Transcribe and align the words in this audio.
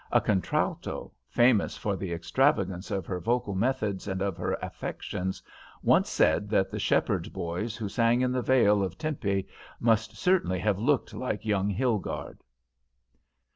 A 0.11 0.19
contralto, 0.19 1.11
famous 1.29 1.77
for 1.77 1.95
the 1.95 2.11
extravagance 2.11 2.89
of 2.89 3.05
her 3.05 3.19
vocal 3.19 3.53
methods 3.53 4.07
and 4.07 4.19
of 4.19 4.35
her 4.35 4.53
affections, 4.53 5.43
once 5.83 6.09
said 6.09 6.49
that 6.49 6.71
the 6.71 6.79
shepherd 6.79 7.31
boys 7.31 7.75
who 7.77 7.87
sang 7.87 8.21
in 8.21 8.31
the 8.31 8.41
Vale 8.41 8.81
of 8.81 8.97
Tempe 8.97 9.47
must 9.79 10.17
certainly 10.17 10.57
have 10.57 10.79
looked 10.79 11.13
like 11.13 11.45
young 11.45 11.69
Hilgarde. 11.69 12.39